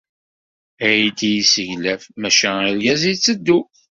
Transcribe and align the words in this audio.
Aydi 0.87 1.27
yesseglaf, 1.35 2.03
maca 2.21 2.51
argaz 2.65 3.01
yetteddu. 3.09 3.57